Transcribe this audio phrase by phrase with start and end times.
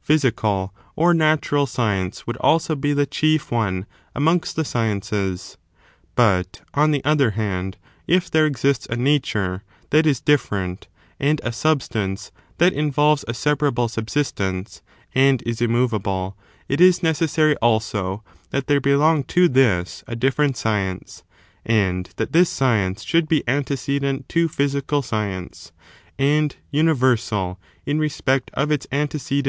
[0.00, 5.56] Physical or Natural Science would also be the chief one amongst the sciences;
[6.16, 7.76] but, on the other hand,
[8.08, 10.88] if there exists a nature that is different,
[11.20, 14.82] and a substance that involves a separable subsist ence,
[15.14, 16.36] and is immovable,
[16.68, 21.22] it is necessary, also, that there belong to this a different science,
[21.64, 25.70] and that this science should be antecedent to physical science,
[26.18, 29.36] and universal in respect of its antecedence or priority.